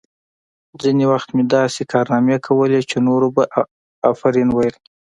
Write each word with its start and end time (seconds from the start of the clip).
ځینې 0.81 1.05
وخت 1.11 1.29
مې 1.35 1.43
داسې 1.55 1.81
کارنامې 1.93 2.37
کولې 2.47 2.81
چې 2.89 2.97
نورو 3.07 3.27
به 3.35 3.43
آفرین 4.11 4.49
ویل 4.51 4.75